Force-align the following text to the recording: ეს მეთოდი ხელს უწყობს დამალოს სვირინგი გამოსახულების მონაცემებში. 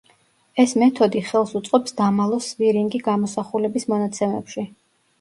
ეს 0.63 0.71
მეთოდი 0.83 1.21
ხელს 1.33 1.53
უწყობს 1.61 1.95
დამალოს 2.01 2.49
სვირინგი 2.57 3.05
გამოსახულების 3.13 3.91
მონაცემებში. 3.95 4.71